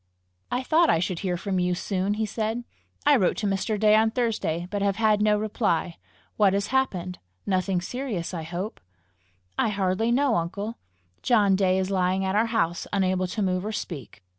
"I 0.49 0.63
thought 0.63 0.89
I 0.89 0.97
should 0.97 1.19
hear 1.19 1.37
from 1.37 1.59
you 1.59 1.75
soon!" 1.75 2.15
he 2.15 2.25
said. 2.25 2.63
"I 3.05 3.15
wrote 3.15 3.37
to 3.37 3.45
Mr. 3.45 3.79
Day 3.79 3.95
on 3.95 4.09
Thursday, 4.09 4.67
but 4.71 4.81
have 4.81 4.95
had 4.95 5.21
no 5.21 5.37
reply. 5.37 5.97
What 6.37 6.53
has 6.53 6.69
happened? 6.73 7.19
Nothing 7.45 7.81
serious, 7.81 8.33
I 8.33 8.41
hope?" 8.41 8.79
"I 9.59 9.69
hardly 9.69 10.11
know, 10.11 10.37
uncle. 10.37 10.79
John 11.21 11.55
Day 11.55 11.77
is 11.77 11.91
lying 11.91 12.25
at 12.25 12.33
our 12.35 12.47
house, 12.47 12.87
unable 12.91 13.27
to 13.27 13.43
move 13.43 13.63
or 13.63 13.71
speak." 13.71 14.23